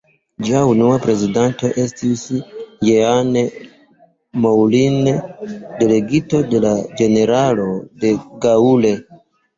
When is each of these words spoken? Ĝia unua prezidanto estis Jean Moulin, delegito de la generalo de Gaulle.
Ĝia 0.45 0.59
unua 0.67 0.93
prezidanto 1.01 1.69
estis 1.81 2.23
Jean 2.89 3.29
Moulin, 4.47 4.97
delegito 5.83 6.41
de 6.55 6.63
la 6.65 6.73
generalo 7.03 7.69
de 8.05 8.17
Gaulle. 8.47 8.97